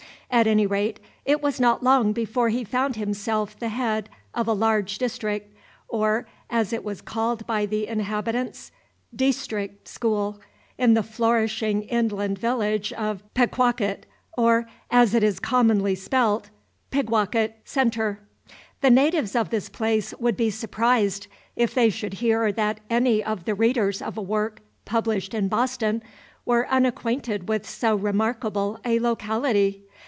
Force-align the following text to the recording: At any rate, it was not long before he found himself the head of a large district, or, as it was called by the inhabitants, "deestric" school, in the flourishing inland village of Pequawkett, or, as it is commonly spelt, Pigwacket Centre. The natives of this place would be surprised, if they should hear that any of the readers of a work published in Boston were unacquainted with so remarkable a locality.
At 0.33 0.47
any 0.47 0.65
rate, 0.65 1.01
it 1.25 1.41
was 1.43 1.59
not 1.59 1.83
long 1.83 2.13
before 2.13 2.47
he 2.47 2.63
found 2.63 2.95
himself 2.95 3.59
the 3.59 3.67
head 3.67 4.09
of 4.33 4.47
a 4.47 4.53
large 4.53 4.97
district, 4.97 5.53
or, 5.89 6.25
as 6.49 6.71
it 6.71 6.85
was 6.85 7.01
called 7.01 7.45
by 7.45 7.65
the 7.65 7.85
inhabitants, 7.85 8.71
"deestric" 9.13 9.89
school, 9.89 10.39
in 10.77 10.93
the 10.93 11.03
flourishing 11.03 11.83
inland 11.83 12.39
village 12.39 12.93
of 12.93 13.21
Pequawkett, 13.33 14.05
or, 14.37 14.69
as 14.89 15.13
it 15.13 15.21
is 15.21 15.37
commonly 15.41 15.95
spelt, 15.95 16.49
Pigwacket 16.91 17.55
Centre. 17.65 18.21
The 18.79 18.89
natives 18.89 19.35
of 19.35 19.49
this 19.49 19.67
place 19.67 20.13
would 20.17 20.37
be 20.37 20.49
surprised, 20.49 21.27
if 21.57 21.73
they 21.73 21.89
should 21.89 22.15
hear 22.15 22.53
that 22.53 22.79
any 22.89 23.21
of 23.21 23.43
the 23.43 23.53
readers 23.53 24.01
of 24.01 24.17
a 24.17 24.21
work 24.21 24.61
published 24.85 25.33
in 25.33 25.49
Boston 25.49 26.01
were 26.45 26.69
unacquainted 26.69 27.49
with 27.49 27.69
so 27.69 27.95
remarkable 27.97 28.79
a 28.85 28.97
locality. 29.01 29.83